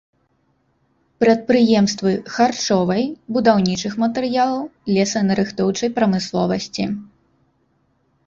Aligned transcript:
Прадпрыемствы 1.23 2.13
харчовай, 2.35 3.03
будаўнічых 3.35 3.93
матэрыялаў, 4.03 4.63
лесанарыхтоўчай 4.95 5.89
прамысловасці. 5.99 6.83